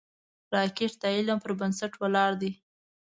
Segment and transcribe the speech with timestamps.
[0.55, 2.51] راکټ د علم پر بنسټ ولاړ دی